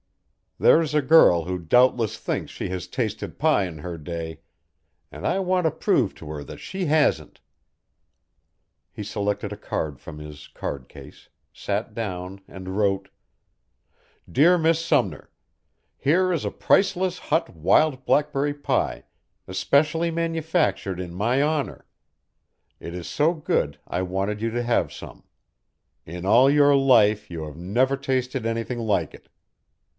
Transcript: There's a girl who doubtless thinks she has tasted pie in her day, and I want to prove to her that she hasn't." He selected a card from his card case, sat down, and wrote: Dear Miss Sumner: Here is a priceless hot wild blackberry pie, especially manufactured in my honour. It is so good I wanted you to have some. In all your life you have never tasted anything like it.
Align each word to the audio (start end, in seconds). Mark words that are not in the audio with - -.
There's 0.57 0.93
a 0.93 1.01
girl 1.01 1.45
who 1.45 1.57
doubtless 1.59 2.17
thinks 2.19 2.51
she 2.51 2.69
has 2.69 2.87
tasted 2.87 3.39
pie 3.39 3.65
in 3.65 3.79
her 3.79 3.97
day, 3.97 4.41
and 5.11 5.25
I 5.27 5.39
want 5.39 5.65
to 5.65 5.71
prove 5.71 6.13
to 6.15 6.27
her 6.29 6.43
that 6.43 6.59
she 6.59 6.85
hasn't." 6.85 7.39
He 8.91 9.01
selected 9.03 9.51
a 9.53 9.57
card 9.57 9.99
from 9.99 10.17
his 10.19 10.47
card 10.49 10.87
case, 10.89 11.29
sat 11.53 11.93
down, 11.95 12.41
and 12.47 12.77
wrote: 12.77 13.09
Dear 14.31 14.57
Miss 14.57 14.83
Sumner: 14.83 15.31
Here 15.97 16.31
is 16.31 16.45
a 16.45 16.51
priceless 16.51 17.17
hot 17.17 17.49
wild 17.55 18.05
blackberry 18.05 18.53
pie, 18.55 19.03
especially 19.47 20.11
manufactured 20.11 20.99
in 20.99 21.13
my 21.13 21.41
honour. 21.41 21.85
It 22.79 22.93
is 22.93 23.07
so 23.07 23.33
good 23.33 23.79
I 23.87 24.01
wanted 24.01 24.41
you 24.43 24.49
to 24.51 24.61
have 24.63 24.91
some. 24.93 25.23
In 26.05 26.23
all 26.25 26.51
your 26.51 26.75
life 26.75 27.31
you 27.31 27.45
have 27.45 27.57
never 27.57 27.97
tasted 27.97 28.45
anything 28.47 28.79
like 28.79 29.13
it. 29.15 29.27